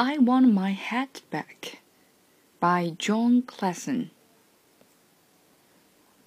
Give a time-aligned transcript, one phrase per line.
[0.00, 1.80] I Want My Hat Back
[2.60, 4.10] by Jon Klassen.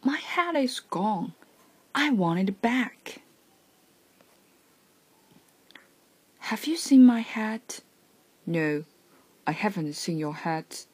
[0.03, 1.35] My hat is gone.
[1.95, 3.21] I want it back.
[6.39, 7.79] Have you seen my hat?
[8.45, 8.83] No,
[9.47, 10.85] I haven't seen your hat.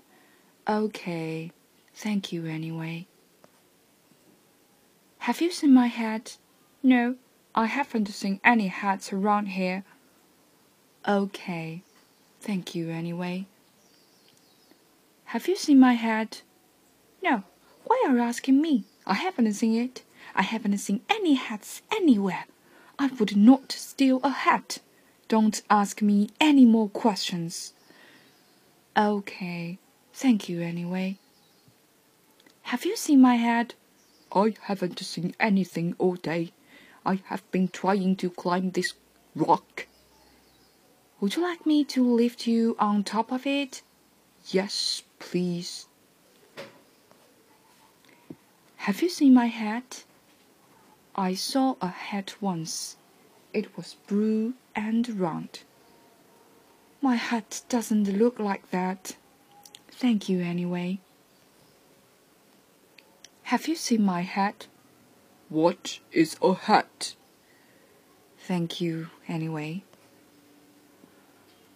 [0.70, 1.52] Okay,
[1.96, 3.08] thank you anyway.
[5.18, 6.38] Have you seen my hat?
[6.84, 7.16] No,
[7.56, 9.84] I haven't seen any hats around here.
[11.08, 11.82] Okay,
[12.48, 13.46] thank you anyway.
[15.26, 16.44] Have you seen my hat?
[17.22, 17.44] No,
[17.84, 18.86] why are you asking me?
[19.06, 20.04] I haven't seen it.
[20.34, 22.46] I haven't seen any hats anywhere.
[22.98, 24.80] I would not steal a hat.
[25.28, 27.74] Don't ask me any more questions.
[28.96, 29.78] Okay,
[30.14, 31.18] thank you anyway.
[32.72, 33.74] Have you seen my hat?
[34.32, 36.54] I haven't seen anything all day.
[37.06, 38.94] I have been trying to climb this
[39.36, 39.88] rock.
[41.20, 43.82] Would you like me to lift you on top of it?
[44.50, 45.88] Yes, please.
[48.78, 50.04] Have you seen my hat?
[51.16, 52.98] I saw a hat once.
[53.52, 55.62] It was blue and round.
[57.02, 59.16] My hat doesn't look like that.
[59.90, 61.00] Thank you anyway.
[63.44, 64.68] Have you seen my hat?
[65.50, 67.16] What is a hat?
[68.38, 69.84] Thank you anyway.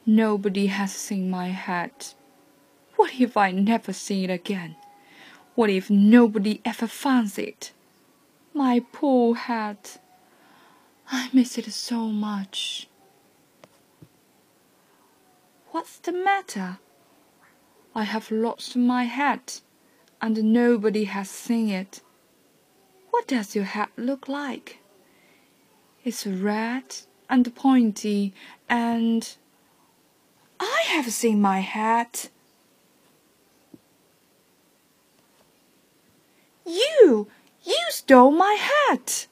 [0.05, 2.15] Nobody has seen my hat.
[2.95, 4.75] What if I never see it again?
[5.53, 7.71] What if nobody ever finds it?
[8.53, 9.99] My poor hat.
[11.11, 12.87] I miss it so much.
[15.71, 16.79] What's the matter?
[17.93, 19.61] I have lost my hat,
[20.21, 22.01] and nobody has seen it.
[23.09, 24.79] What does your hat look like?
[26.03, 26.95] It's red
[27.29, 28.33] and pointy,
[28.69, 29.35] and
[30.91, 32.29] have seen my hat.
[36.65, 37.27] You!
[37.63, 39.27] You stole my hat!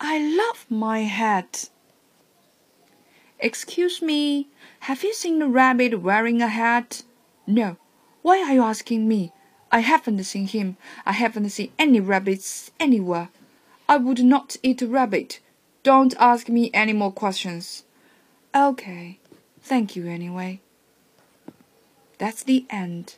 [0.00, 1.70] I love my hat.
[3.40, 4.48] Excuse me,
[4.80, 7.02] have you seen a rabbit wearing a hat?
[7.46, 7.76] No.
[8.22, 9.32] Why are you asking me?
[9.70, 10.76] I haven't seen him.
[11.04, 13.28] I haven't seen any rabbits anywhere.
[13.88, 15.40] I would not eat a rabbit.
[15.88, 17.84] Don't ask me any more questions.
[18.54, 19.18] Okay.
[19.62, 20.60] Thank you anyway.
[22.18, 23.14] That's the end.